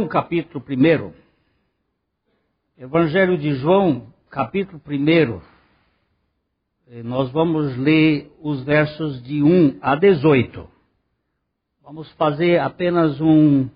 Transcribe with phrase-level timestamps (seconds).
[0.00, 1.12] João, capítulo 1.
[2.78, 5.40] Evangelho de João, capítulo 1.
[7.02, 10.66] Nós vamos ler os versos de 1 a 18.
[11.82, 13.68] Vamos fazer apenas um,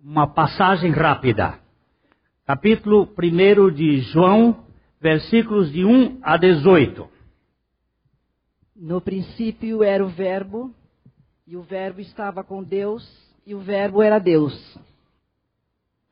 [0.00, 1.60] uma passagem rápida.
[2.44, 4.64] Capítulo 1 de João,
[5.00, 7.08] versículos de 1 a 18.
[8.74, 10.74] No princípio era o Verbo,
[11.46, 13.08] e o Verbo estava com Deus,
[13.46, 14.52] e o Verbo era Deus.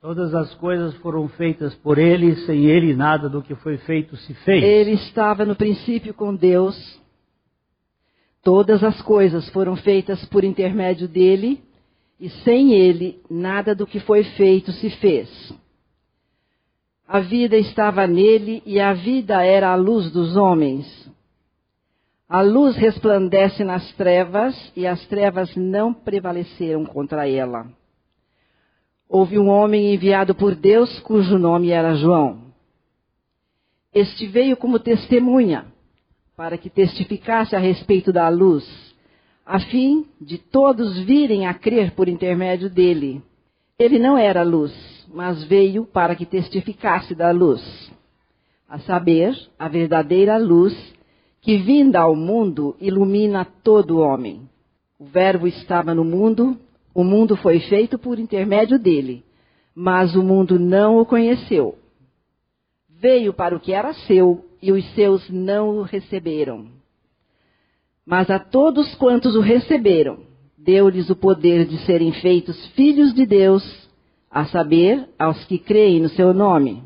[0.04, 4.34] Todas as coisas foram feitas por ele, sem ele nada do que foi feito se
[4.34, 4.62] fez.
[4.62, 6.76] Ele estava no princípio com Deus.
[8.42, 11.58] Todas as coisas foram feitas por intermédio dele,
[12.20, 15.54] e sem ele nada do que foi feito se fez.
[17.08, 21.10] A vida estava nele e a vida era a luz dos homens.
[22.28, 27.66] A luz resplandece nas trevas e as trevas não prevaleceram contra ela.
[29.14, 32.52] Houve um homem enviado por Deus cujo nome era João.
[33.94, 35.66] Este veio como testemunha
[36.36, 38.66] para que testificasse a respeito da luz,
[39.46, 43.22] a fim de todos virem a crer por intermédio dele.
[43.78, 44.74] Ele não era luz,
[45.14, 47.62] mas veio para que testificasse da luz,
[48.68, 50.74] a saber, a verdadeira luz
[51.40, 54.50] que vinda ao mundo ilumina todo homem.
[54.98, 56.58] O Verbo estava no mundo,
[56.94, 59.24] o mundo foi feito por intermédio dele,
[59.74, 61.76] mas o mundo não o conheceu.
[62.88, 66.68] Veio para o que era seu e os seus não o receberam.
[68.06, 70.18] Mas a todos quantos o receberam,
[70.56, 73.62] deu-lhes o poder de serem feitos filhos de Deus,
[74.30, 76.82] a saber, aos que creem no seu nome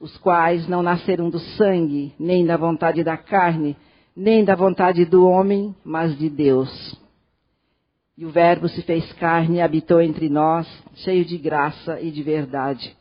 [0.00, 3.76] os quais não nasceram do sangue, nem da vontade da carne,
[4.14, 6.68] nem da vontade do homem, mas de Deus.
[8.18, 10.66] E o Verbo se fez carne e habitou entre nós,
[10.96, 12.96] cheio de graça e de verdade.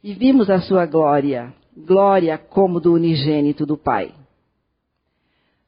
[0.00, 4.14] E vimos a sua glória, glória como do unigênito do Pai.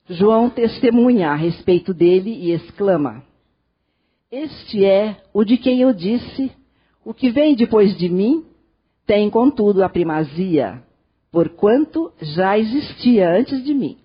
[0.09, 3.25] João testemunha a respeito dele e exclama:
[4.31, 6.53] Este é o de quem eu disse:
[7.05, 8.45] O que vem depois de mim
[9.05, 10.81] tem, contudo, a primazia,
[11.33, 13.99] porquanto já existia antes de mim.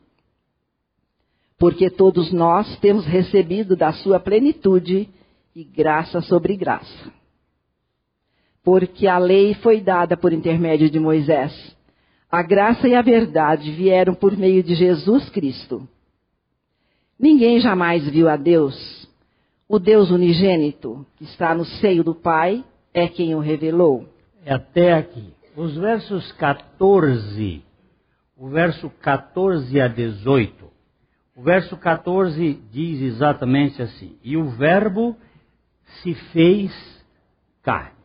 [1.61, 5.07] Porque todos nós temos recebido da sua plenitude
[5.55, 7.13] e graça sobre graça.
[8.63, 11.53] Porque a lei foi dada por intermédio de Moisés.
[12.29, 15.88] A graça e a verdade vieram por meio de Jesus Cristo.
[17.19, 19.07] Ninguém jamais viu a Deus.
[19.69, 24.11] O Deus unigênito, que está no seio do Pai, é quem o revelou
[24.45, 25.33] é até aqui.
[25.55, 27.63] Os versos 14,
[28.38, 30.60] o verso 14 a 18.
[31.41, 35.18] O verso 14 diz exatamente assim: E o Verbo
[36.03, 36.72] se fez
[37.63, 37.97] carne.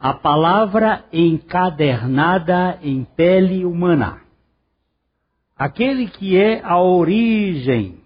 [0.00, 4.22] A palavra encadernada em pele humana.
[5.56, 8.02] Aquele que é a origem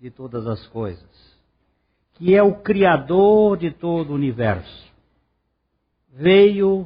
[0.00, 1.38] de todas as coisas,
[2.14, 4.92] que é o Criador de todo o universo
[6.10, 6.84] veio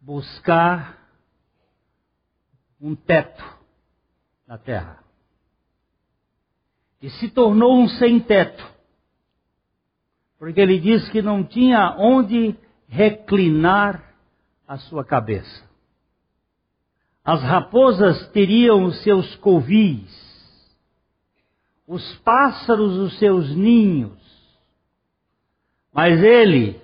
[0.00, 1.06] buscar
[2.80, 3.44] um teto
[4.46, 5.02] na terra.
[7.02, 8.64] E se tornou um sem-teto.
[10.38, 12.56] Porque ele disse que não tinha onde
[12.88, 14.14] reclinar
[14.66, 15.68] a sua cabeça.
[17.24, 20.10] As raposas teriam os seus covis,
[21.86, 24.18] os pássaros os seus ninhos,
[25.92, 26.80] mas ele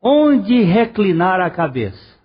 [0.00, 2.18] onde reclinar a cabeça.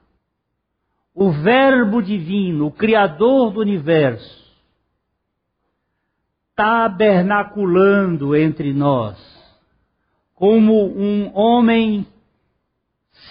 [1.14, 4.45] O Verbo Divino, o Criador do universo,
[6.56, 9.18] tabernaculando entre nós,
[10.34, 12.08] como um homem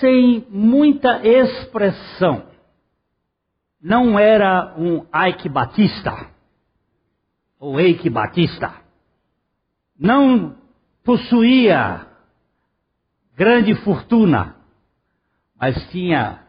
[0.00, 2.46] sem muita expressão.
[3.80, 6.30] Não era um Ike Batista,
[7.58, 8.74] ou Eike Batista.
[9.98, 10.56] Não
[11.02, 12.06] possuía
[13.36, 14.56] grande fortuna,
[15.58, 16.42] mas tinha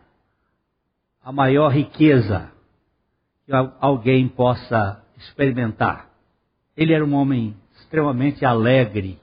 [1.23, 2.51] a maior riqueza
[3.45, 6.14] que alguém possa experimentar.
[6.75, 9.19] Ele era um homem extremamente alegre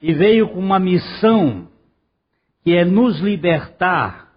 [0.00, 1.68] e veio com uma missão
[2.62, 4.32] que é nos libertar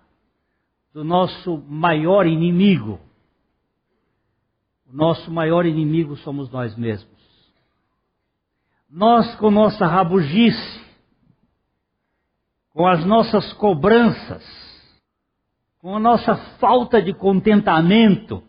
[0.94, 3.00] do nosso maior inimigo.
[4.88, 7.18] O nosso maior inimigo somos nós mesmos.
[8.90, 10.82] Nós, com nossa rabugice,
[12.74, 14.44] com as nossas cobranças,
[15.80, 18.44] com a nossa falta de contentamento.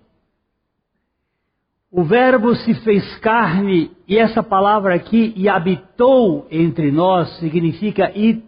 [1.90, 8.42] O Verbo se fez carne, e essa palavra aqui, e habitou entre nós, significa e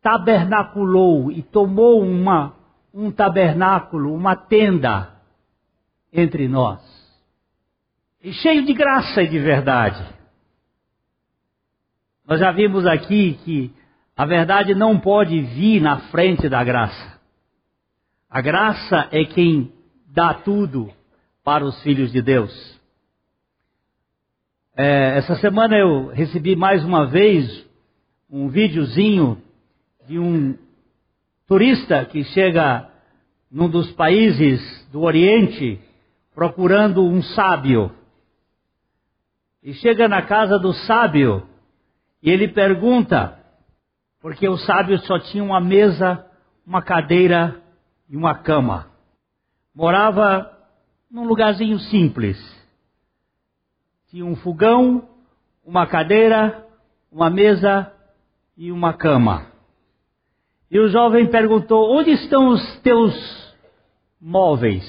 [0.00, 2.54] tabernaculou e tomou uma,
[2.92, 5.12] um tabernáculo, uma tenda
[6.12, 6.80] entre nós.
[8.22, 10.06] E cheio de graça e de verdade.
[12.26, 13.72] Nós já vimos aqui que
[14.16, 17.20] a verdade não pode vir na frente da graça.
[18.30, 19.72] A graça é quem
[20.06, 20.92] dá tudo
[21.44, 22.80] para os filhos de Deus.
[24.76, 27.64] É, essa semana eu recebi mais uma vez
[28.28, 29.40] um videozinho
[30.08, 30.58] de um
[31.46, 32.90] turista que chega
[33.50, 35.78] num dos países do Oriente
[36.34, 37.92] procurando um sábio.
[39.62, 41.46] E chega na casa do sábio
[42.22, 43.38] e ele pergunta,
[44.20, 46.26] porque o sábio só tinha uma mesa,
[46.66, 47.62] uma cadeira
[48.08, 48.88] e uma cama.
[49.74, 50.53] Morava
[51.14, 52.36] num lugarzinho simples.
[54.08, 55.08] Tinha um fogão,
[55.64, 56.68] uma cadeira,
[57.10, 57.94] uma mesa
[58.56, 59.46] e uma cama.
[60.68, 63.14] E o jovem perguntou: Onde estão os teus
[64.20, 64.84] móveis?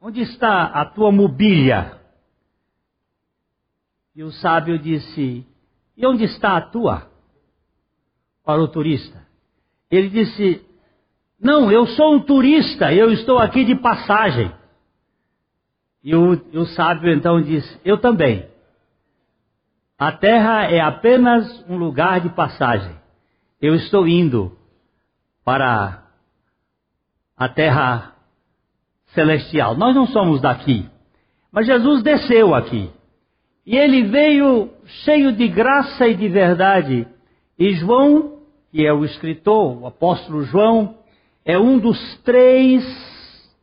[0.00, 2.00] Onde está a tua mobília?
[4.16, 5.46] E o sábio disse:
[5.94, 7.12] E onde está a tua?
[8.42, 9.22] Para o turista.
[9.90, 10.64] Ele disse:
[11.42, 14.52] Não, eu sou um turista, eu estou aqui de passagem.
[16.04, 18.46] E o, o sábio então disse: Eu também.
[19.98, 22.94] A terra é apenas um lugar de passagem.
[23.60, 24.56] Eu estou indo
[25.44, 26.04] para
[27.36, 28.14] a terra
[29.14, 29.76] celestial.
[29.76, 30.88] Nós não somos daqui.
[31.50, 32.88] Mas Jesus desceu aqui.
[33.66, 34.70] E ele veio
[35.04, 37.06] cheio de graça e de verdade.
[37.58, 38.38] E João,
[38.70, 41.01] que é o escritor, o apóstolo João,
[41.44, 42.82] é um dos três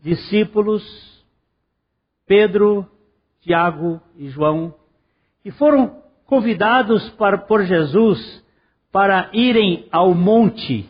[0.01, 0.83] discípulos,
[2.25, 2.85] Pedro,
[3.41, 4.73] Tiago e João,
[5.41, 8.43] que foram convidados para, por Jesus
[8.91, 10.89] para irem ao monte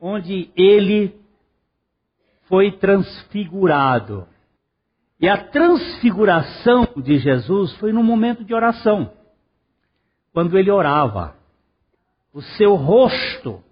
[0.00, 1.14] onde ele
[2.48, 4.26] foi transfigurado.
[5.20, 9.12] E a transfiguração de Jesus foi num momento de oração,
[10.32, 11.36] quando ele orava.
[12.34, 13.62] O seu rosto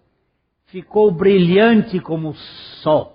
[0.71, 2.35] ficou brilhante como o
[2.83, 3.13] sol.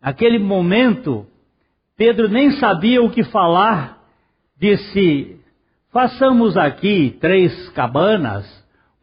[0.00, 1.26] Naquele momento,
[1.96, 3.98] Pedro nem sabia o que falar,
[4.58, 5.36] disse:
[5.92, 8.46] Façamos aqui três cabanas,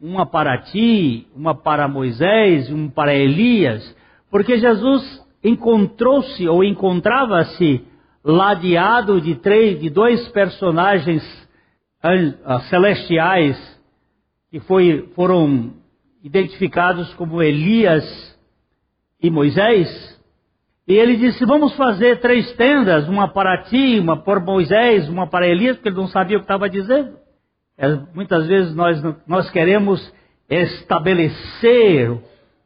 [0.00, 3.96] uma para ti, uma para Moisés, uma para Elias,
[4.30, 7.84] porque Jesus encontrou-se ou encontrava-se
[8.24, 11.22] ladeado de três, de dois personagens
[12.02, 13.56] uh, celestiais
[14.50, 15.74] que foi, foram
[16.26, 18.04] identificados como Elias
[19.22, 19.88] e Moisés.
[20.86, 25.46] E ele disse: Vamos fazer três tendas, uma para ti, uma para Moisés, uma para
[25.46, 27.16] Elias, porque ele não sabia o que estava dizendo.
[27.78, 30.12] É, muitas vezes nós, nós queremos
[30.50, 32.20] estabelecer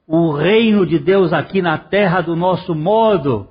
[0.06, 3.46] o reino de Deus aqui na terra do nosso modo.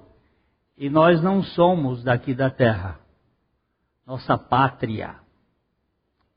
[0.75, 2.97] E nós não somos daqui da terra.
[4.07, 5.15] Nossa pátria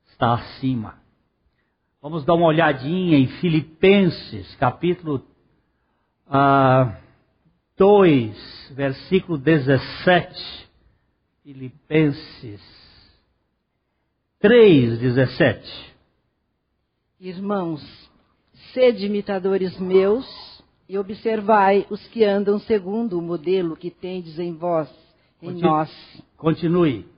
[0.05, 1.02] está acima.
[2.03, 5.25] Vamos dar uma olhadinha em Filipenses, capítulo
[6.27, 6.97] ah,
[7.77, 10.69] 2, versículo 17.
[11.43, 12.61] Filipenses
[14.41, 15.95] 3, 17.
[17.21, 17.81] Irmãos,
[18.73, 24.89] sede imitadores meus e observai os que andam segundo o modelo que tendes em vós,
[25.41, 25.61] em Continue.
[25.61, 26.23] nós.
[26.35, 27.12] Continue.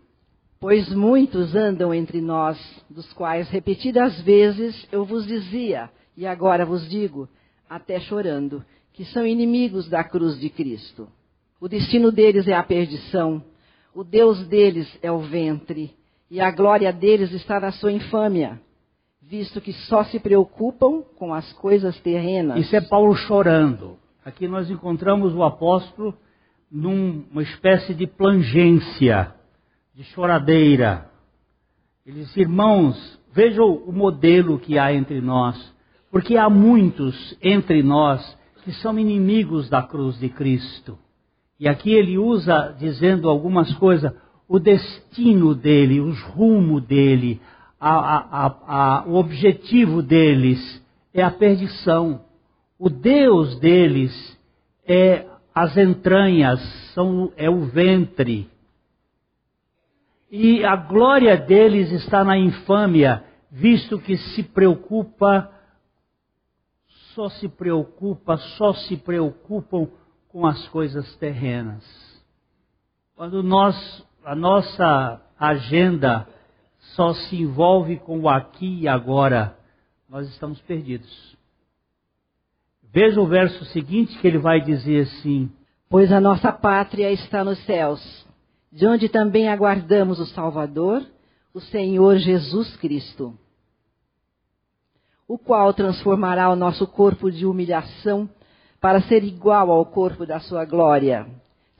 [0.68, 2.58] Pois muitos andam entre nós,
[2.90, 7.30] dos quais repetidas vezes eu vos dizia, e agora vos digo,
[7.70, 11.08] até chorando, que são inimigos da cruz de Cristo.
[11.62, 13.44] O destino deles é a perdição,
[13.94, 15.94] o Deus deles é o ventre,
[16.32, 18.60] e a glória deles está na sua infâmia
[19.22, 22.60] visto que só se preocupam com as coisas terrenas.
[22.60, 23.98] Isso é Paulo chorando.
[24.26, 26.18] Aqui nós encontramos o apóstolo
[26.72, 29.32] numa espécie de plangência,
[29.96, 31.10] de choradeira.
[32.06, 35.74] Ele diz: Irmãos, vejam o modelo que há entre nós,
[36.12, 40.98] porque há muitos entre nós que são inimigos da cruz de Cristo.
[41.58, 44.12] E aqui ele usa, dizendo algumas coisas,
[44.50, 47.40] o destino dele, os rumos dele,
[47.80, 50.60] a, a, o objetivo deles
[51.14, 52.22] é a perdição.
[52.78, 54.38] O Deus deles
[54.86, 56.60] é as entranhas,
[56.94, 58.50] são, é o ventre.
[60.38, 65.50] E a glória deles está na infâmia, visto que se preocupa,
[67.14, 69.88] só se preocupa, só se preocupam
[70.28, 71.86] com as coisas terrenas.
[73.16, 76.28] Quando nós, a nossa agenda
[76.98, 79.58] só se envolve com o aqui e agora,
[80.10, 81.38] nós estamos perdidos.
[82.84, 85.50] Veja o verso seguinte que ele vai dizer assim:
[85.90, 88.25] Pois a nossa pátria está nos céus,
[88.76, 91.02] de onde também aguardamos o Salvador,
[91.54, 93.34] o Senhor Jesus Cristo,
[95.26, 98.30] o qual transformará o nosso corpo de humilhação
[98.82, 101.26] para ser igual ao corpo da sua glória,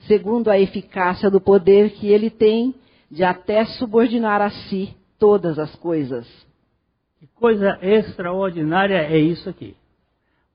[0.08, 2.74] segundo a eficácia do poder que ele tem
[3.12, 6.26] de até subordinar a si todas as coisas.
[7.20, 9.76] Que coisa extraordinária é isso aqui.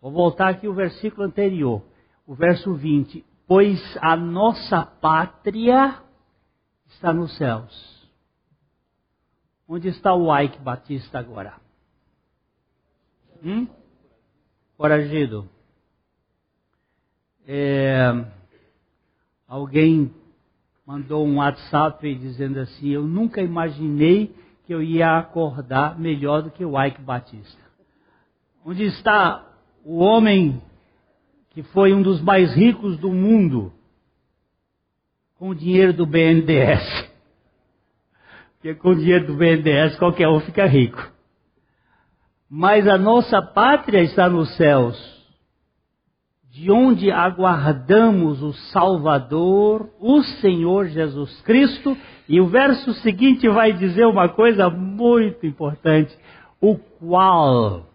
[0.01, 1.83] Vou voltar aqui o versículo anterior,
[2.27, 3.23] o verso 20.
[3.47, 6.01] Pois a nossa pátria
[6.91, 8.01] está nos céus.
[9.69, 11.55] Onde está o Ike Batista agora?
[13.43, 13.67] Hum?
[14.77, 15.49] Foragido.
[17.47, 18.25] É,
[19.47, 20.15] alguém
[20.87, 24.35] mandou um WhatsApp dizendo assim: Eu nunca imaginei
[24.67, 27.61] que eu ia acordar melhor do que o Ike Batista.
[28.65, 29.47] Onde está
[29.85, 30.61] o homem
[31.51, 33.73] que foi um dos mais ricos do mundo
[35.41, 37.11] com o dinheiro do BNDES?
[38.53, 41.11] Porque com o dinheiro do BNDES qualquer um fica rico.
[42.49, 44.99] Mas a nossa pátria está nos céus,
[46.51, 51.97] de onde aguardamos o Salvador, o Senhor Jesus Cristo.
[52.29, 56.15] E o verso seguinte vai dizer uma coisa muito importante:
[56.61, 57.87] o qual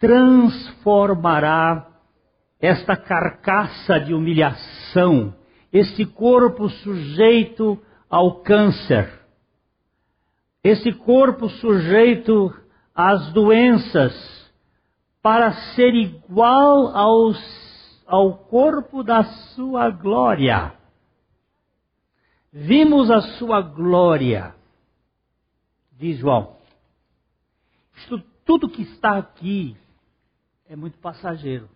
[0.00, 1.86] transformará
[2.60, 5.32] esta carcaça de humilhação,
[5.72, 9.26] este corpo sujeito ao câncer
[10.66, 12.52] esse corpo sujeito
[12.92, 14.12] às doenças,
[15.22, 17.38] para ser igual aos,
[18.04, 19.22] ao corpo da
[19.54, 20.74] sua glória.
[22.52, 24.56] Vimos a sua glória,
[25.92, 26.56] diz João.
[27.98, 29.76] Isto, tudo que está aqui
[30.68, 31.68] é muito passageiro.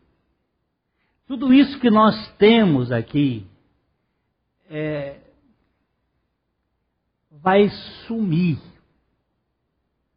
[1.29, 3.47] Tudo isso que nós temos aqui
[4.71, 5.17] é,
[7.43, 7.69] vai
[8.07, 8.59] sumir.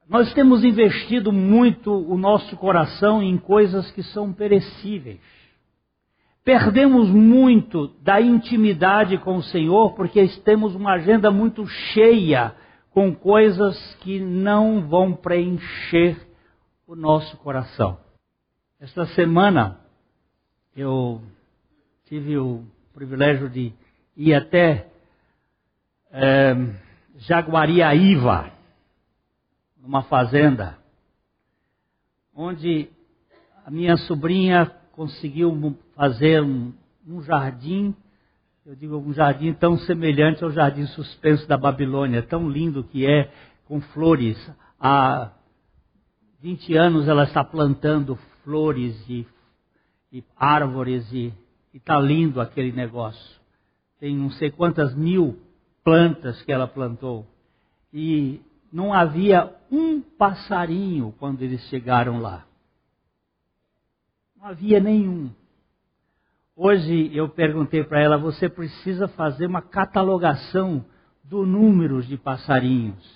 [0.07, 5.19] Nós temos investido muito o nosso coração em coisas que são perecíveis.
[6.43, 12.53] Perdemos muito da intimidade com o Senhor porque temos uma agenda muito cheia
[12.91, 16.15] com coisas que não vão preencher
[16.86, 17.98] o nosso coração.
[18.79, 19.79] Esta semana
[20.75, 21.22] eu
[22.05, 23.74] tive o privilégio de
[24.15, 24.88] ir até
[26.12, 26.55] é,
[27.17, 28.51] Jaguariaíva
[29.82, 30.77] numa fazenda,
[32.34, 32.89] onde
[33.65, 36.74] a minha sobrinha conseguiu fazer um,
[37.08, 37.96] um jardim,
[38.65, 43.29] eu digo um jardim tão semelhante ao jardim suspenso da Babilônia, tão lindo que é,
[43.65, 44.38] com flores.
[44.79, 45.32] Há
[46.41, 49.27] 20 anos ela está plantando flores e,
[50.12, 51.34] e árvores e
[51.74, 53.42] está lindo aquele negócio.
[54.03, 55.39] Tem não sei quantas mil
[55.81, 57.25] plantas que ela plantou.
[57.93, 62.45] E não havia um passarinho quando eles chegaram lá.
[64.36, 65.31] Não havia nenhum.
[66.53, 70.83] Hoje eu perguntei para ela: você precisa fazer uma catalogação
[71.24, 73.07] do número de passarinhos.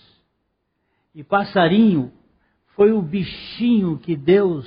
[1.13, 2.13] E passarinho
[2.77, 4.65] foi o bichinho que Deus,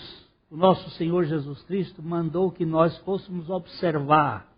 [0.50, 4.49] o nosso Senhor Jesus Cristo, mandou que nós fôssemos observar.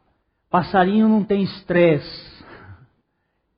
[0.53, 2.45] Passarinho não tem estresse.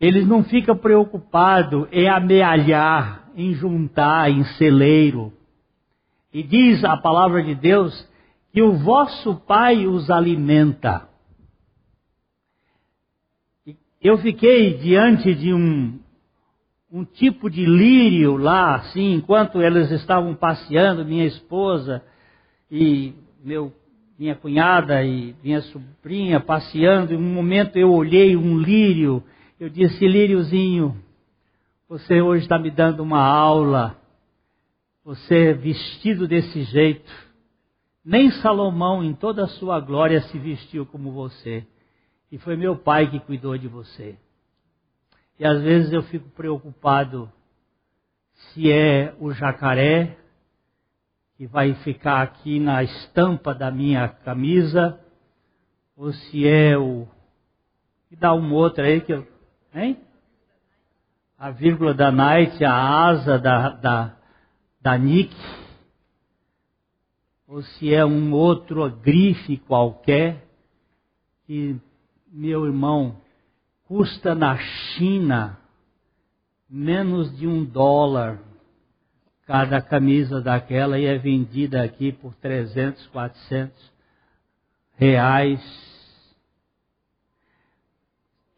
[0.00, 5.32] Eles não ficam preocupados em amealhar, em juntar, em celeiro.
[6.32, 8.08] E diz a palavra de Deus
[8.52, 11.08] que o vosso Pai os alimenta.
[14.00, 15.98] Eu fiquei diante de um,
[16.92, 22.04] um tipo de lírio lá, assim, enquanto eles estavam passeando, minha esposa
[22.70, 23.72] e meu,
[24.18, 29.22] minha cunhada e minha sobrinha passeando, em um momento eu olhei um lírio
[29.58, 31.00] eu disse, Líriozinho,
[31.88, 33.96] você hoje está me dando uma aula.
[35.04, 37.10] Você vestido desse jeito.
[38.04, 41.66] Nem Salomão, em toda a sua glória, se vestiu como você.
[42.32, 44.18] E foi meu pai que cuidou de você.
[45.38, 47.30] E às vezes eu fico preocupado
[48.34, 50.18] se é o jacaré
[51.36, 55.00] que vai ficar aqui na estampa da minha camisa,
[55.96, 57.06] ou se é o.
[58.10, 59.34] E dá um outro aí que eu
[59.74, 59.98] Hein?
[61.36, 64.16] A vírgula da Night, a asa da, da,
[64.80, 65.34] da Nick,
[67.48, 70.46] ou se é um outro grife qualquer,
[71.44, 71.76] que,
[72.30, 73.20] meu irmão,
[73.82, 75.58] custa na China
[76.70, 78.40] menos de um dólar.
[79.46, 83.92] Cada camisa daquela é vendida aqui por 300, 400
[84.96, 85.60] reais.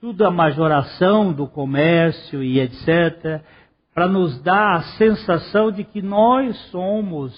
[0.00, 3.42] Tudo a majoração do comércio e etc.
[3.92, 7.34] Para nos dar a sensação de que nós somos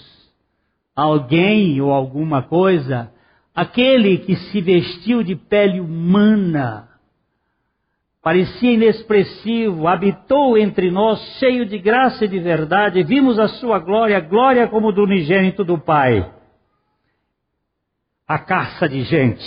[0.95, 3.11] alguém ou alguma coisa,
[3.55, 6.88] aquele que se vestiu de pele humana,
[8.23, 14.21] parecia inexpressivo, habitou entre nós cheio de graça e de verdade, vimos a sua glória,
[14.21, 16.33] glória como do unigênito do Pai.
[18.27, 19.45] A caça de gente,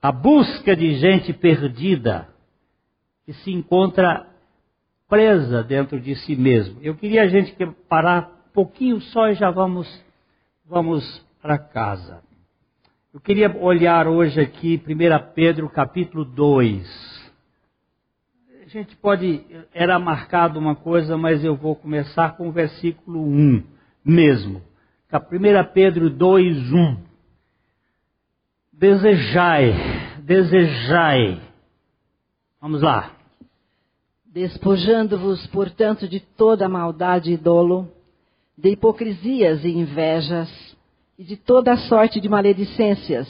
[0.00, 2.28] a busca de gente perdida,
[3.24, 4.26] que se encontra
[5.08, 6.80] presa dentro de si mesmo.
[6.82, 7.54] Eu queria a gente
[7.88, 9.86] parar um pouquinho só e já vamos,
[10.66, 11.04] vamos
[11.40, 12.22] para casa.
[13.14, 17.30] Eu queria olhar hoje aqui 1 Pedro capítulo 2.
[18.64, 23.64] A gente pode, era marcado uma coisa, mas eu vou começar com o versículo 1
[24.02, 24.62] mesmo.
[25.12, 26.96] 1 Pedro 2, 1.
[28.72, 29.74] Desejai,
[30.22, 31.38] desejai.
[32.62, 33.14] Vamos lá.
[34.24, 37.92] Despojando-vos, portanto, de toda maldade e dolo,
[38.56, 40.71] de hipocrisias e invejas,
[41.22, 43.28] e de toda sorte de maledicências.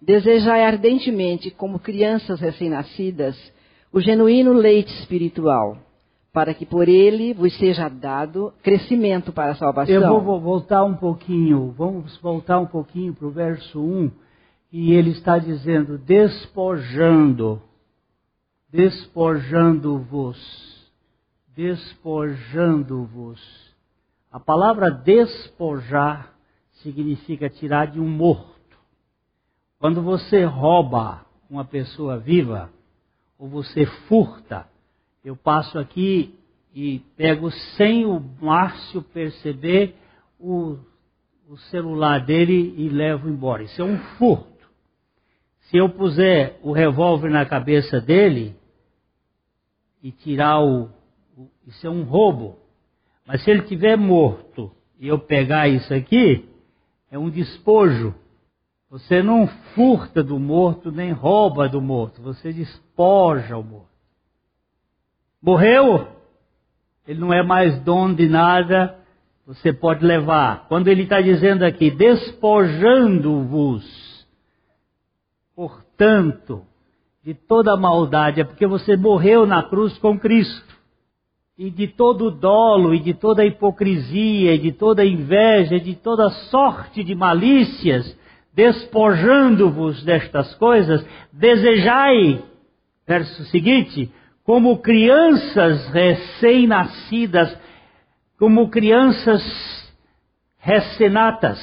[0.00, 3.34] Desejai ardentemente, como crianças recém-nascidas,
[3.90, 5.78] o genuíno leite espiritual,
[6.34, 9.94] para que por ele vos seja dado crescimento para a salvação.
[9.94, 14.10] Eu vou voltar um pouquinho, vamos voltar um pouquinho para o verso 1,
[14.70, 17.62] e ele está dizendo: despojando,
[18.70, 20.36] despojando-vos,
[21.56, 23.40] despojando-vos.
[24.30, 26.35] A palavra despojar
[26.82, 28.54] significa tirar de um morto.
[29.78, 32.70] Quando você rouba uma pessoa viva,
[33.38, 34.66] ou você furta,
[35.24, 36.34] eu passo aqui
[36.74, 39.94] e pego sem o Márcio perceber
[40.38, 40.78] o,
[41.48, 43.62] o celular dele e levo embora.
[43.62, 44.68] Isso é um furto.
[45.62, 48.54] Se eu puser o revólver na cabeça dele
[50.02, 50.88] e tirar o,
[51.36, 51.50] o.
[51.66, 52.58] Isso é um roubo.
[53.26, 56.48] Mas se ele tiver morto e eu pegar isso aqui,
[57.10, 58.14] é um despojo.
[58.90, 63.88] Você não furta do morto, nem rouba do morto, você despoja o morto.
[65.42, 66.08] Morreu?
[67.06, 68.98] Ele não é mais dono de nada,
[69.46, 70.66] você pode levar.
[70.68, 73.84] Quando ele está dizendo aqui, despojando-vos,
[75.54, 76.64] portanto,
[77.24, 80.75] de toda maldade, é porque você morreu na cruz com Cristo
[81.58, 86.28] e de todo dolo, e de toda hipocrisia, e de toda inveja, e de toda
[86.50, 88.16] sorte de malícias,
[88.52, 92.42] despojando-vos destas coisas, desejai,
[93.06, 94.12] verso seguinte,
[94.44, 97.58] como crianças recém-nascidas,
[98.38, 99.42] como crianças
[100.58, 101.58] recém-natas.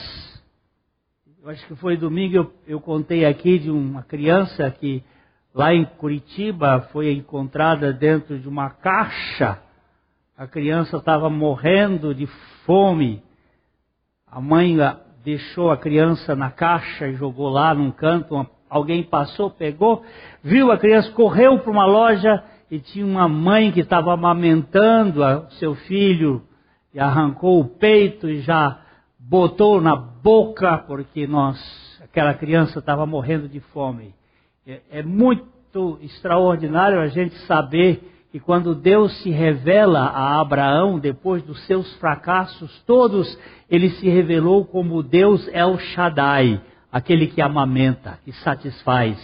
[1.41, 5.03] Eu acho que foi domingo eu, eu contei aqui de uma criança que
[5.53, 9.61] lá em Curitiba foi encontrada dentro de uma caixa
[10.43, 12.27] a criança estava morrendo de
[12.65, 13.23] fome.
[14.29, 14.75] A mãe
[15.23, 18.45] deixou a criança na caixa e jogou lá num canto.
[18.69, 20.03] Alguém passou, pegou,
[20.43, 25.49] viu a criança, correu para uma loja e tinha uma mãe que estava amamentando o
[25.51, 26.43] seu filho
[26.93, 28.81] e arrancou o peito e já
[29.17, 31.57] botou na boca porque nós,
[32.03, 34.13] aquela criança estava morrendo de fome.
[34.67, 41.43] É, é muito extraordinário a gente saber e quando Deus se revela a Abraão, depois
[41.43, 43.37] dos seus fracassos todos,
[43.69, 46.59] ele se revelou como Deus El Shaddai,
[46.91, 49.19] aquele que amamenta, que satisfaz,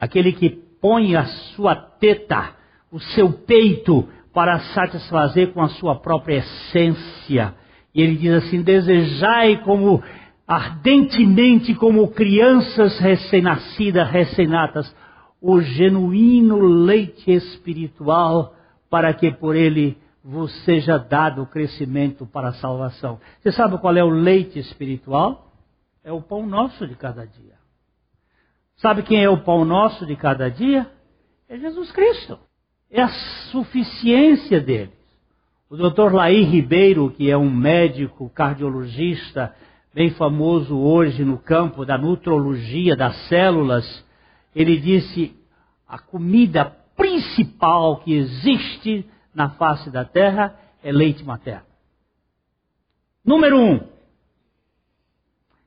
[0.00, 0.48] aquele que
[0.80, 2.54] põe a sua teta,
[2.90, 7.54] o seu peito, para satisfazer com a sua própria essência.
[7.94, 10.02] E ele diz assim: desejai como
[10.46, 14.94] ardentemente como crianças recém-nascidas, recém-natas,
[15.40, 18.54] o genuíno leite espiritual,
[18.90, 23.20] para que por ele vos seja dado o crescimento para a salvação.
[23.40, 25.52] Você sabe qual é o leite espiritual?
[26.02, 27.54] É o pão nosso de cada dia.
[28.76, 30.90] Sabe quem é o pão nosso de cada dia?
[31.48, 32.38] É Jesus Cristo.
[32.90, 33.08] É a
[33.50, 34.96] suficiência deles.
[35.70, 36.12] O Dr.
[36.12, 39.54] Laí Ribeiro, que é um médico cardiologista
[39.92, 44.06] bem famoso hoje no campo da nutrologia das células,
[44.58, 45.36] ele disse:
[45.86, 46.64] a comida
[46.96, 51.66] principal que existe na face da terra é leite materno.
[53.24, 53.80] Número um.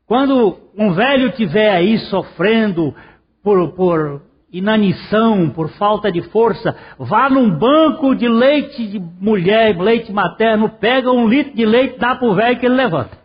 [0.05, 2.93] Quando um velho tiver aí sofrendo
[3.41, 10.11] por, por inanição, por falta de força, vá num banco de leite de mulher, leite
[10.11, 13.17] materno, pega um litro de leite, dá pro velho que ele levanta.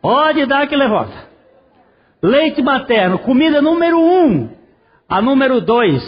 [0.00, 1.26] Pode dar que levanta.
[2.22, 4.57] Leite materno, comida número um.
[5.08, 6.02] A número dois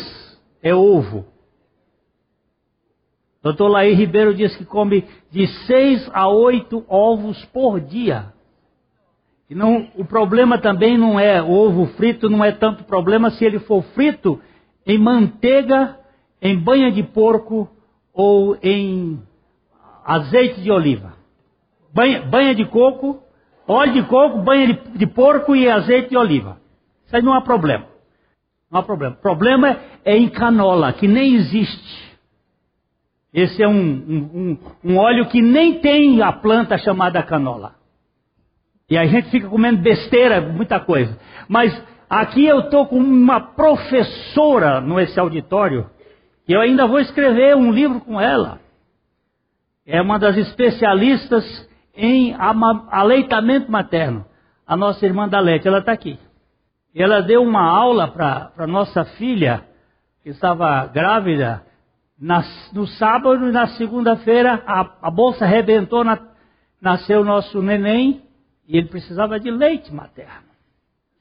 [0.63, 1.25] é ovo.
[3.43, 8.35] Doutor Laí Ribeiro diz que come de seis a oito ovos por dia.
[9.49, 13.45] E não, o problema também não é o ovo frito, não é tanto problema se
[13.45, 14.41] ele for frito
[14.87, 15.99] em manteiga,
[16.41, 17.69] em banha de porco
[18.13, 19.21] ou em
[20.05, 21.15] azeite de oliva.
[21.93, 23.23] Banha, banha de coco,
[23.67, 26.61] óleo de coco, banha de, de, porco e azeite de oliva.
[27.07, 27.90] Isso aí não há problema.
[28.71, 29.17] Não há problema.
[29.17, 32.11] O problema é em canola, que nem existe.
[33.33, 37.75] Esse é um, um, um, um óleo que nem tem a planta chamada canola.
[38.89, 41.17] E a gente fica comendo besteira, muita coisa.
[41.49, 41.73] Mas
[42.11, 45.89] Aqui eu estou com uma professora nesse auditório,
[46.49, 48.59] e eu ainda vou escrever um livro com ela.
[49.87, 51.45] É uma das especialistas
[51.95, 52.35] em
[52.91, 54.27] aleitamento materno.
[54.67, 56.19] A nossa irmã Dalete, ela está aqui.
[56.95, 59.65] Ela deu uma aula para nossa filha,
[60.23, 61.63] que estava grávida,
[62.73, 66.19] no sábado e na segunda-feira a, a, bolsa arrebentou, na,
[66.81, 68.23] nasceu nosso neném
[68.69, 70.51] e ele precisava de leite materno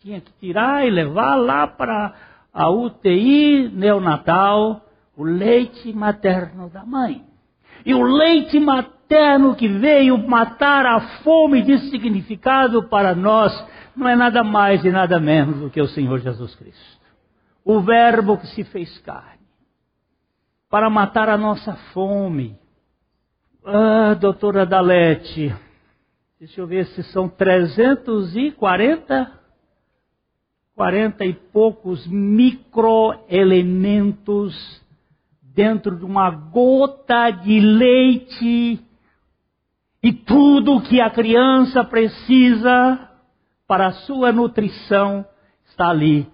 [0.01, 2.13] tinha que tirar e levar lá para
[2.53, 4.82] a UTI neonatal
[5.17, 7.21] o leite materno da mãe.
[7.86, 13.51] E o leite materno que veio matar a fome de significado para nós
[13.99, 16.99] não é nada mais e nada menos do que o Senhor Jesus Cristo.
[17.63, 19.39] O Verbo que se fez carne.
[20.69, 22.57] Para matar a nossa fome.
[23.65, 25.53] Ah, doutora Dalete,
[26.39, 29.39] deixa eu ver se são 340
[30.79, 34.81] quarenta e poucos microelementos
[35.53, 38.79] dentro de uma gota de leite
[40.01, 43.08] e tudo que a criança precisa
[43.69, 45.23] para a sua nutrição
[45.69, 46.27] está ali.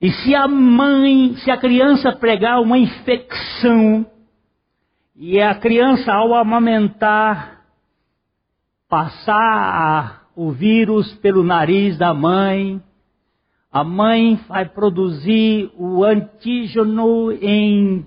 [0.00, 4.06] E se a mãe, se a criança pregar uma infecção
[5.16, 7.64] e a criança ao amamentar
[8.88, 12.80] passar o vírus pelo nariz da mãe,
[13.72, 18.06] a mãe vai produzir o antígeno em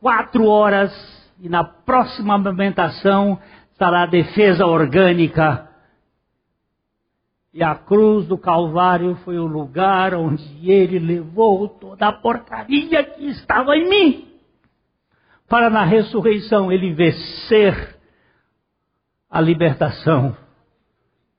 [0.00, 0.92] quatro horas
[1.40, 3.38] e na próxima amamentação
[3.70, 5.65] estará a defesa orgânica.
[7.56, 13.24] E a cruz do Calvário foi o lugar onde ele levou toda a porcaria que
[13.28, 14.28] estava em mim,
[15.48, 17.96] para na ressurreição ele vencer
[19.30, 20.36] a libertação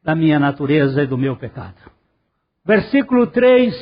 [0.03, 1.75] da minha natureza e do meu pecado.
[2.65, 3.75] Versículo 3.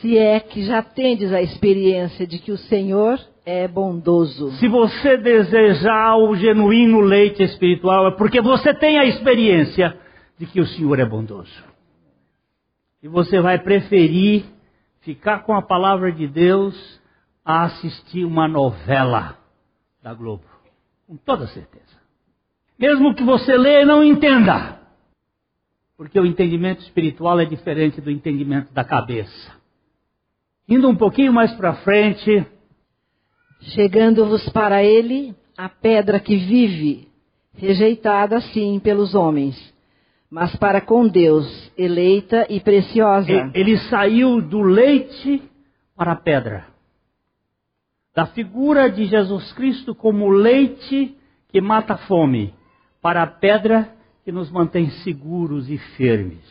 [0.00, 4.52] Se é que já tendes a experiência de que o Senhor é bondoso.
[4.52, 9.98] Se você desejar o genuíno leite espiritual, é porque você tem a experiência
[10.40, 11.52] de que o Senhor é bondoso.
[13.02, 14.46] E você vai preferir
[15.02, 16.74] ficar com a palavra de Deus
[17.44, 19.36] a assistir uma novela
[20.02, 20.44] da Globo.
[21.06, 22.00] Com toda certeza.
[22.78, 24.80] Mesmo que você leia e não entenda
[25.94, 29.54] porque o entendimento espiritual é diferente do entendimento da cabeça.
[30.66, 32.46] Indo um pouquinho mais para frente.
[33.74, 37.06] Chegando-vos para ele a pedra que vive,
[37.52, 39.54] rejeitada sim pelos homens,
[40.30, 43.50] mas para com Deus, eleita e preciosa.
[43.52, 45.42] Ele saiu do leite
[45.96, 46.66] para a pedra.
[48.14, 51.16] Da figura de Jesus Cristo como leite
[51.48, 52.54] que mata a fome,
[53.02, 53.92] para a pedra
[54.24, 56.44] que nos mantém seguros e firmes.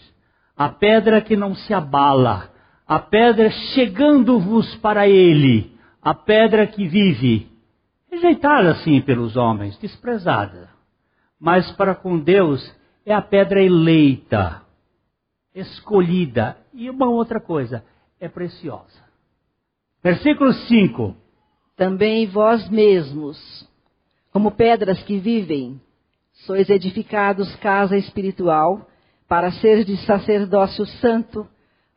[0.57, 2.49] A pedra que não se abala,
[2.85, 7.47] a pedra chegando-vos para Ele, a pedra que vive,
[8.11, 10.69] rejeitada sim pelos homens, desprezada,
[11.39, 12.77] mas para com Deus
[13.11, 14.61] é a pedra eleita,
[15.53, 16.57] escolhida.
[16.71, 17.83] E uma outra coisa,
[18.19, 19.03] é preciosa.
[20.03, 21.15] Versículo 5.
[21.75, 23.67] Também vós mesmos,
[24.31, 25.81] como pedras que vivem,
[26.45, 28.87] sois edificados casa espiritual,
[29.27, 31.47] para ser de sacerdócio santo,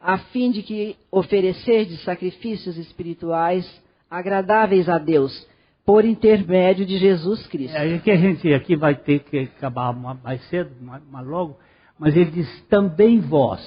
[0.00, 3.70] a fim de que oferecerdes sacrifícios espirituais
[4.10, 5.46] agradáveis a Deus,
[5.84, 7.76] por intermédio de Jesus Cristo.
[7.76, 11.58] É que a gente aqui vai ter que acabar mais cedo, mais logo,
[11.98, 13.60] mas ele diz: também vós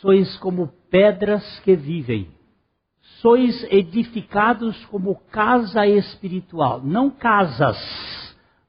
[0.00, 2.28] sois como pedras que vivem,
[3.20, 7.76] sois edificados como casa espiritual, não casas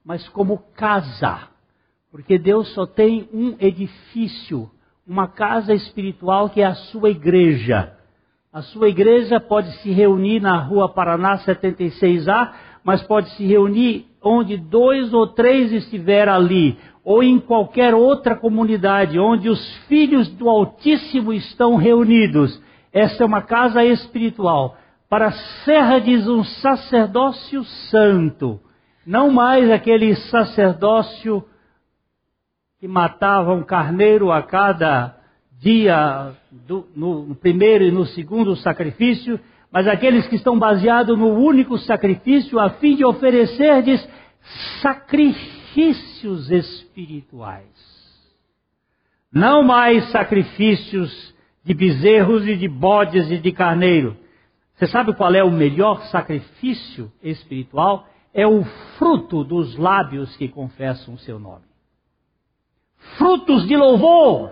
[0.06, 1.50] mas como casa.
[2.12, 4.70] Porque Deus só tem um edifício,
[5.06, 7.98] uma casa espiritual que é a sua igreja.
[8.56, 12.54] A sua igreja pode se reunir na rua Paraná 76A,
[12.86, 19.20] mas pode se reunir onde dois ou três estiver ali, ou em qualquer outra comunidade
[19.20, 22.58] onde os filhos do Altíssimo estão reunidos.
[22.94, 24.78] Esta é uma casa espiritual.
[25.10, 25.34] Para
[25.66, 25.98] Serra
[26.30, 28.58] um sacerdócio santo,
[29.06, 31.44] não mais aquele sacerdócio
[32.80, 35.15] que matava um carneiro a cada
[35.60, 39.40] dia, do, no, no primeiro e no segundo sacrifício,
[39.72, 44.08] mas aqueles que estão baseados no único sacrifício, a fim de oferecer-lhes
[44.82, 47.66] sacrifícios espirituais.
[49.32, 54.16] Não mais sacrifícios de bezerros e de bodes e de carneiro.
[54.76, 58.08] Você sabe qual é o melhor sacrifício espiritual?
[58.34, 58.64] É o
[58.98, 61.64] fruto dos lábios que confessam o seu nome.
[63.18, 64.52] Frutos de louvor.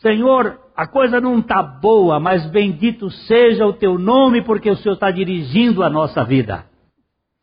[0.00, 4.94] Senhor, a coisa não está boa, mas bendito seja o teu nome, porque o Senhor
[4.94, 6.64] está dirigindo a nossa vida.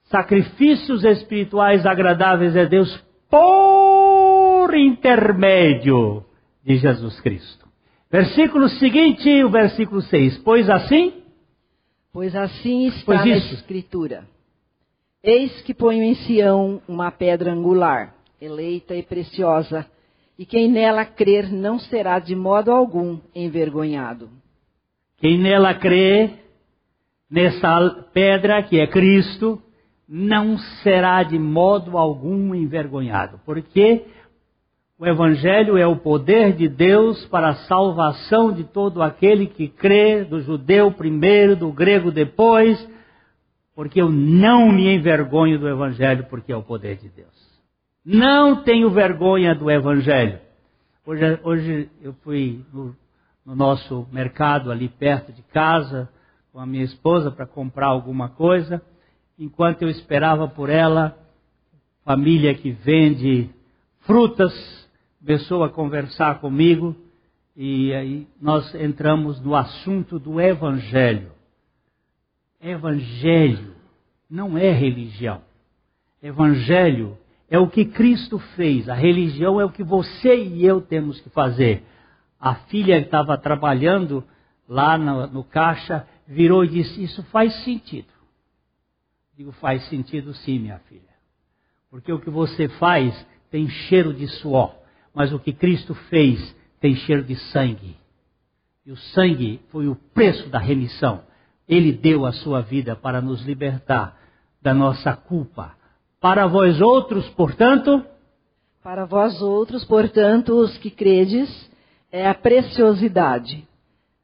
[0.05, 6.25] Sacrifícios espirituais agradáveis a Deus por intermédio
[6.65, 7.67] de Jesus Cristo.
[8.09, 10.39] Versículo seguinte, o versículo 6.
[10.39, 11.13] Pois assim?
[12.11, 14.23] Pois assim está pois na Escritura.
[15.21, 19.85] Eis que ponho em Sião uma pedra angular, eleita e preciosa
[20.37, 24.29] e quem nela crer não será de modo algum envergonhado.
[25.17, 26.31] Quem nela crê,
[27.29, 29.59] nessa pedra que é Cristo,
[30.07, 33.39] não será de modo algum envergonhado.
[33.43, 34.05] Porque
[34.99, 40.23] o Evangelho é o poder de Deus para a salvação de todo aquele que crê,
[40.23, 42.77] do judeu primeiro, do grego depois,
[43.75, 47.46] porque eu não me envergonho do Evangelho, porque é o poder de Deus.
[48.09, 50.39] Não tenho vergonha do Evangelho.
[51.05, 52.95] Hoje, hoje eu fui no,
[53.45, 56.07] no nosso mercado ali perto de casa
[56.53, 58.81] com a minha esposa para comprar alguma coisa.
[59.37, 61.17] Enquanto eu esperava por ela,
[62.05, 63.49] família que vende
[64.05, 64.53] frutas
[65.19, 66.95] começou a conversar comigo
[67.57, 71.33] e aí nós entramos no assunto do Evangelho.
[72.61, 73.75] Evangelho
[74.29, 75.41] não é religião.
[76.23, 77.17] Evangelho
[77.49, 78.89] é o que Cristo fez.
[78.89, 81.83] A religião é o que você e eu temos que fazer.
[82.39, 84.23] A filha que estava trabalhando
[84.67, 88.09] lá no, no, caixa virou e disse: Isso faz sentido.
[89.35, 91.01] Digo: Faz sentido sim, minha filha.
[91.89, 94.75] Porque o que você faz tem cheiro de suor,
[95.13, 97.95] mas o que Cristo fez tem cheiro de sangue.
[98.85, 101.23] E o sangue foi o preço da remissão.
[101.67, 104.17] Ele deu a sua vida para nos libertar
[104.61, 105.75] da nossa culpa,
[106.19, 108.03] para vós outros, portanto,
[108.83, 111.49] para vós outros, portanto, os que credes,
[112.09, 113.67] é a preciosidade,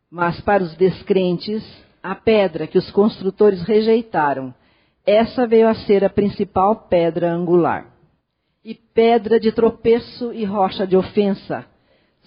[0.09, 1.61] mas para os descrentes,
[2.01, 4.53] a pedra que os construtores rejeitaram.
[5.05, 7.87] Essa veio a ser a principal pedra angular.
[8.63, 11.65] E pedra de tropeço e rocha de ofensa.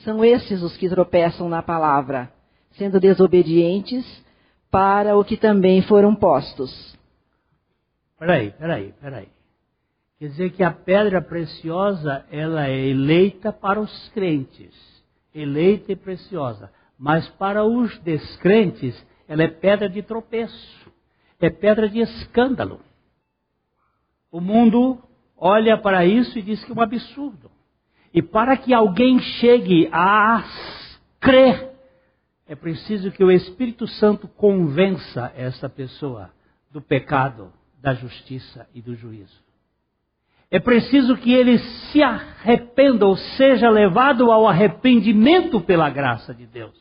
[0.05, 2.31] São esses os que tropeçam na palavra,
[2.73, 4.05] sendo desobedientes
[4.71, 6.95] para o que também foram postos.
[8.19, 9.36] Peraí, peraí, peraí.
[10.19, 14.75] Quer dizer que a pedra preciosa, ela é eleita para os crentes,
[15.35, 16.73] eleita e preciosa.
[16.99, 18.95] Mas para os descrentes,
[19.29, 20.91] ela é pedra de tropeço,
[21.39, 22.81] é pedra de escândalo.
[24.33, 24.99] O mundo
[25.37, 27.51] olha para isso e diz que é um absurdo.
[28.13, 30.43] E para que alguém chegue a
[31.21, 31.73] crer,
[32.47, 36.31] é preciso que o Espírito Santo convença essa pessoa
[36.71, 39.46] do pecado, da justiça e do juízo.
[40.51, 46.75] É preciso que ele se arrependa, ou seja levado ao arrependimento pela graça de Deus.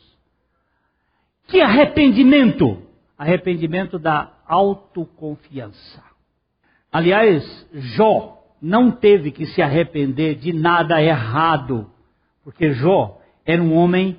[1.47, 2.83] Que arrependimento?
[3.17, 6.03] Arrependimento da autoconfiança.
[6.91, 11.89] Aliás, Jó não teve que se arrepender de nada errado,
[12.43, 14.17] porque Jó era um homem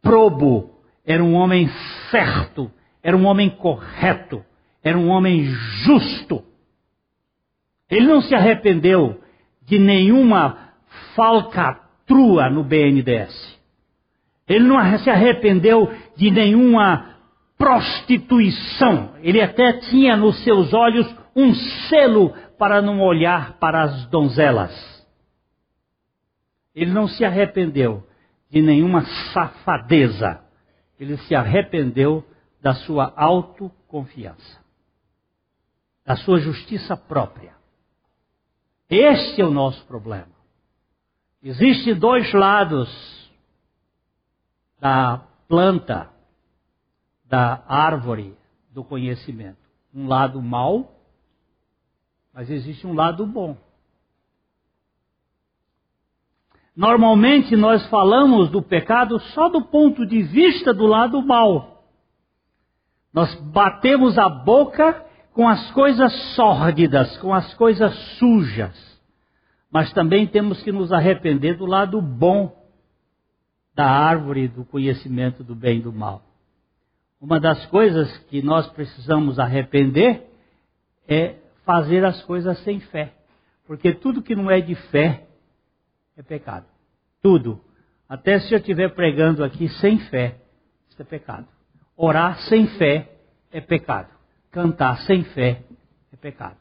[0.00, 0.70] probo,
[1.04, 1.68] era um homem
[2.10, 2.70] certo,
[3.02, 4.44] era um homem correto,
[4.82, 5.44] era um homem
[5.84, 6.44] justo.
[7.90, 9.20] Ele não se arrependeu
[9.62, 10.72] de nenhuma
[11.14, 13.54] falcatrua no BNDES.
[14.48, 17.14] Ele não se arrependeu de nenhuma
[17.56, 19.14] prostituição.
[19.22, 21.54] Ele até tinha nos seus olhos um
[21.88, 24.72] selo para não olhar para as donzelas.
[26.74, 28.06] Ele não se arrependeu
[28.50, 30.40] de nenhuma safadeza.
[30.98, 32.24] Ele se arrependeu
[32.62, 34.58] da sua autoconfiança,
[36.04, 37.52] da sua justiça própria.
[38.88, 40.34] Este é o nosso problema.
[41.42, 42.88] Existem dois lados
[44.80, 46.10] da planta
[47.24, 48.36] da árvore
[48.70, 49.58] do conhecimento.
[49.94, 50.92] Um lado mau,
[52.32, 53.56] mas existe um lado bom.
[56.76, 61.84] Normalmente nós falamos do pecado só do ponto de vista do lado mal.
[63.12, 68.94] Nós batemos a boca com as coisas sórdidas, com as coisas sujas.
[69.70, 72.64] Mas também temos que nos arrepender do lado bom
[73.74, 76.22] da árvore do conhecimento do bem e do mal.
[77.20, 80.24] Uma das coisas que nós precisamos arrepender
[81.08, 83.12] é fazer as coisas sem fé.
[83.66, 85.26] Porque tudo que não é de fé
[86.16, 86.66] é pecado.
[87.20, 87.60] Tudo.
[88.08, 90.36] Até se eu estiver pregando aqui sem fé,
[90.88, 91.48] isso é pecado.
[91.96, 93.10] Orar sem fé
[93.50, 94.13] é pecado.
[94.54, 95.62] Cantar sem fé
[96.12, 96.56] é pecado.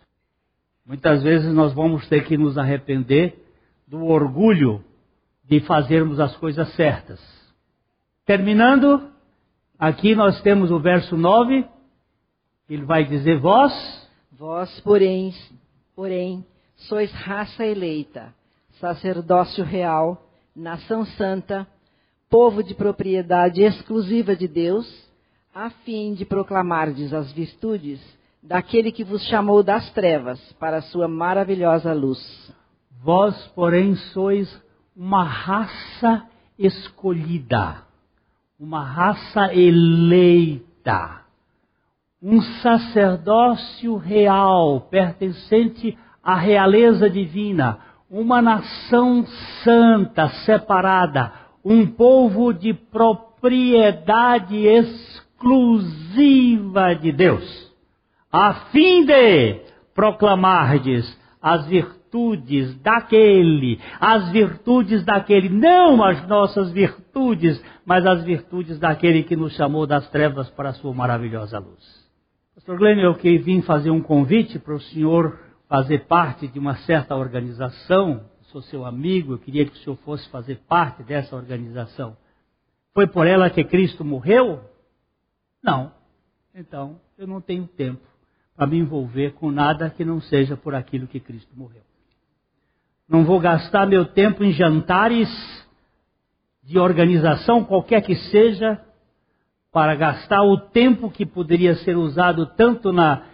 [0.83, 3.39] Muitas vezes nós vamos ter que nos arrepender
[3.87, 4.83] do orgulho
[5.45, 7.21] de fazermos as coisas certas.
[8.25, 9.11] Terminando,
[9.77, 11.65] aqui nós temos o verso 9,
[12.67, 13.71] ele vai dizer: Vós,
[14.31, 15.31] vós, porém,
[15.95, 16.43] porém,
[16.75, 18.33] sois raça eleita
[18.79, 21.67] sacerdócio real, nação santa,
[22.27, 24.85] povo de propriedade exclusiva de Deus,
[25.53, 28.01] a fim de proclamardes as virtudes
[28.41, 32.19] daquele que vos chamou das trevas para a sua maravilhosa luz.
[33.03, 34.49] Vós, porém, sois
[34.95, 36.23] uma raça
[36.57, 37.83] escolhida,
[38.59, 41.21] uma raça eleita,
[42.21, 47.77] um sacerdócio real pertencente à realeza divina,
[48.09, 49.23] uma nação
[49.63, 51.31] santa, separada,
[51.63, 54.65] um povo de propriedade
[55.43, 57.73] exclusiva de Deus,
[58.31, 59.61] a fim de
[59.93, 69.23] proclamardes as virtudes daquele, as virtudes daquele, não as nossas virtudes, mas as virtudes daquele
[69.23, 72.03] que nos chamou das trevas para a sua maravilhosa luz.
[72.55, 76.75] Pastor Glenn, eu que vim fazer um convite para o senhor fazer parte de uma
[76.77, 82.15] certa organização, sou seu amigo, eu queria que o senhor fosse fazer parte dessa organização.
[82.93, 84.72] Foi por ela que Cristo morreu?
[85.63, 85.91] Não.
[86.53, 88.01] Então, eu não tenho tempo
[88.55, 91.81] para me envolver com nada que não seja por aquilo que Cristo morreu.
[93.07, 95.29] Não vou gastar meu tempo em jantares
[96.63, 98.79] de organização, qualquer que seja,
[99.71, 103.25] para gastar o tempo que poderia ser usado tanto na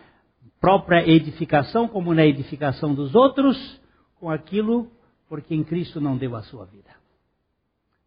[0.59, 3.79] própria edificação como na edificação dos outros,
[4.19, 4.89] com aquilo
[5.27, 6.89] por quem Cristo não deu a sua vida.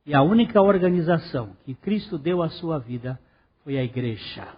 [0.04, 3.20] E a única organização que Cristo deu a sua vida
[3.64, 4.48] foi a igreja.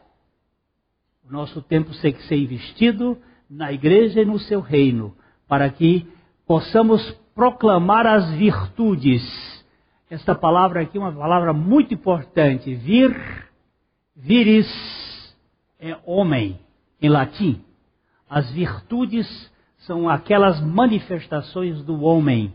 [1.28, 5.14] O nosso tempo tem que ser investido na igreja e no seu reino,
[5.46, 6.06] para que
[6.46, 9.22] possamos proclamar as virtudes.
[10.08, 12.74] Esta palavra aqui é uma palavra muito importante.
[12.74, 13.14] Vir,
[14.16, 14.68] viris,
[15.78, 16.58] é homem,
[17.00, 17.62] em latim.
[18.28, 22.54] As virtudes são aquelas manifestações do homem,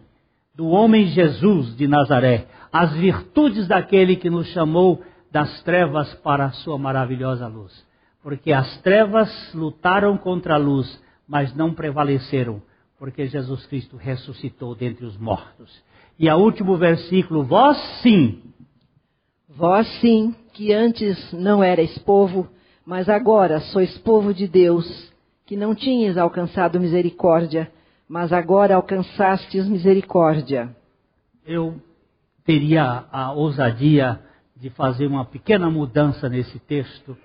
[0.56, 2.48] do homem Jesus de Nazaré.
[2.72, 7.86] As virtudes daquele que nos chamou das trevas para a sua maravilhosa luz.
[8.22, 12.62] Porque as trevas lutaram contra a luz, mas não prevaleceram,
[12.98, 15.82] porque Jesus Cristo ressuscitou dentre os mortos.
[16.18, 18.42] E a último versículo, vós sim.
[19.48, 22.48] Vós sim, que antes não erais povo,
[22.86, 25.10] mas agora sois povo de Deus
[25.46, 27.72] que não tinhas alcançado misericórdia,
[28.08, 30.76] mas agora alcançastes misericórdia.
[31.44, 31.82] Eu
[32.46, 34.20] teria a ousadia
[34.60, 37.18] de fazer uma pequena mudança nesse texto.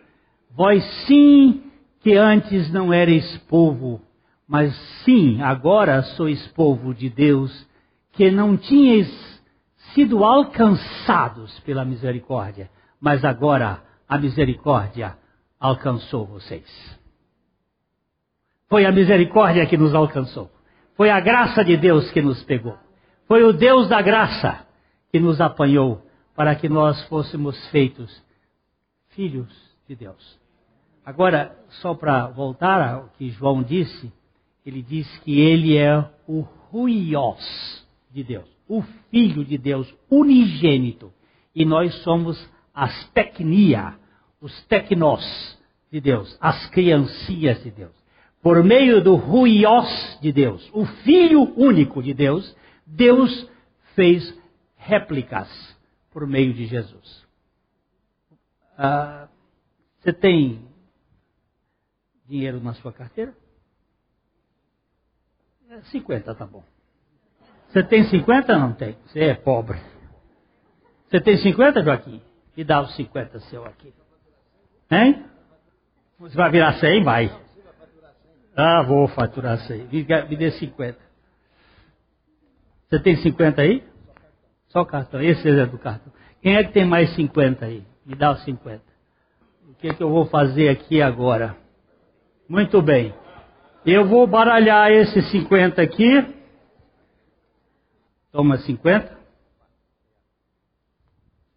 [0.50, 1.62] Vós sim
[2.00, 4.00] que antes não erais povo,
[4.46, 7.66] mas sim agora sois povo de Deus,
[8.12, 9.08] que não tinhas
[9.94, 12.70] sido alcançados pela misericórdia,
[13.00, 15.16] mas agora a misericórdia
[15.58, 16.64] alcançou vocês.
[18.68, 20.50] Foi a misericórdia que nos alcançou.
[20.96, 22.76] Foi a graça de Deus que nos pegou.
[23.26, 24.66] Foi o Deus da graça
[25.10, 26.02] que nos apanhou
[26.34, 28.22] para que nós fôssemos feitos
[29.10, 29.48] filhos
[29.88, 30.38] de Deus.
[31.04, 34.12] Agora, só para voltar ao que João disse,
[34.64, 41.12] ele diz que ele é o ruios de Deus, o Filho de Deus unigênito.
[41.54, 43.98] E nós somos as tecnia,
[44.40, 45.22] os tecnós
[45.92, 48.04] de Deus, as criancinhas de Deus
[48.44, 52.54] por meio do ruios de Deus, o Filho único de Deus,
[52.86, 53.50] Deus
[53.94, 54.38] fez
[54.76, 55.48] réplicas
[56.14, 57.26] por meio de Jesus.
[58.78, 59.28] Ah,
[59.98, 60.64] você tem
[62.26, 63.34] dinheiro na sua carteira?
[65.90, 66.62] 50, é, tá bom.
[67.68, 68.56] Você tem 50?
[68.56, 68.96] Não tem.
[69.06, 69.76] Você é pobre.
[71.08, 72.22] Você tem 50, Joaquim?
[72.56, 73.92] E dá os 50 seu aqui.
[74.88, 75.26] Hein?
[76.20, 77.02] Você vai virar 100?
[77.02, 77.40] Vai.
[78.54, 79.88] Ah, vou faturar 100.
[79.88, 80.96] Me dê 50.
[82.88, 83.93] Você tem 50 aí?
[84.74, 85.22] Só o cartão.
[85.22, 86.12] Esse é do cartão.
[86.42, 87.86] Quem é que tem mais 50 aí?
[88.04, 88.82] Me dá os 50.
[89.70, 91.56] O que, é que eu vou fazer aqui agora?
[92.48, 93.14] Muito bem.
[93.86, 96.34] Eu vou baralhar esses 50 aqui.
[98.32, 99.16] Toma 50.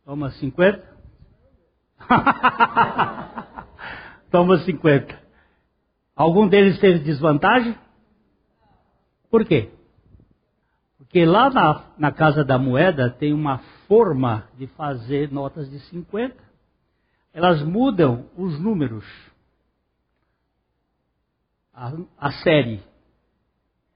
[0.06, 0.98] Toma 50.
[4.30, 5.20] Toma 50.
[6.16, 7.76] Algum deles teve desvantagem?
[9.32, 9.72] Por quê?
[11.08, 16.36] Porque lá na, na Casa da Moeda tem uma forma de fazer notas de 50.
[17.34, 19.06] Elas mudam os números,
[21.74, 22.84] a, a série,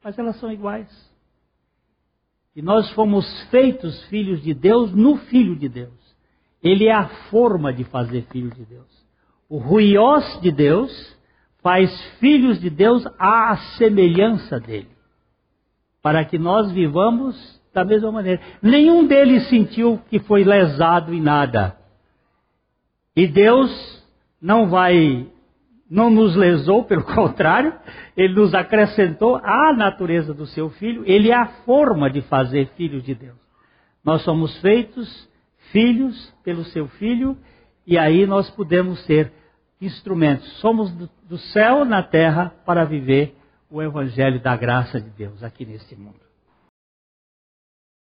[0.02, 0.90] mas elas são iguais.
[2.56, 6.00] E nós fomos feitos filhos de Deus no Filho de Deus.
[6.64, 9.06] Ele é a forma de fazer filho de Deus.
[9.50, 11.18] O ruiós de Deus
[11.62, 14.90] faz filhos de Deus à semelhança dele,
[16.02, 18.42] para que nós vivamos da mesma maneira.
[18.62, 21.78] Nenhum deles sentiu que foi lesado em nada.
[23.16, 23.72] E Deus
[24.42, 25.28] não vai,
[25.90, 27.74] não nos lesou, pelo contrário,
[28.16, 33.04] Ele nos acrescentou à natureza do seu filho, Ele é a forma de fazer filhos
[33.04, 33.40] de Deus.
[34.04, 35.30] Nós somos feitos
[35.72, 37.38] filhos pelo seu filho,
[37.86, 39.32] e aí nós podemos ser
[39.80, 40.48] instrumentos.
[40.60, 43.36] Somos do céu na terra para viver
[43.72, 46.31] o evangelho da graça de Deus aqui neste mundo.